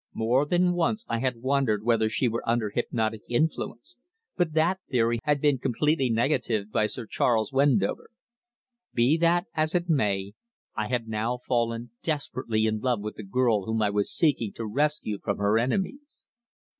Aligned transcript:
More 0.15 0.47
than 0.47 0.73
once 0.73 1.05
I 1.07 1.19
had 1.19 1.43
wondered 1.43 1.83
whether 1.83 2.09
she 2.09 2.27
were 2.27 2.41
under 2.49 2.71
hypnotic 2.71 3.21
influence, 3.29 3.97
but 4.35 4.53
that 4.53 4.79
theory 4.89 5.19
had 5.25 5.39
been 5.39 5.59
completely 5.59 6.09
negatived 6.09 6.71
by 6.71 6.87
Sir 6.87 7.05
Charles 7.05 7.53
Wendover. 7.53 8.09
Be 8.95 9.15
that 9.17 9.45
as 9.53 9.75
it 9.75 9.89
may, 9.89 10.33
I 10.75 10.87
had 10.87 11.07
now 11.07 11.37
fallen 11.47 11.91
desperately 12.01 12.65
in 12.65 12.79
love 12.79 13.01
with 13.01 13.13
the 13.15 13.23
girl 13.23 13.65
whom 13.65 13.83
I 13.83 13.91
was 13.91 14.11
seeking 14.11 14.53
to 14.53 14.65
rescue 14.65 15.19
from 15.19 15.37
her 15.37 15.59
enemies. 15.59 16.25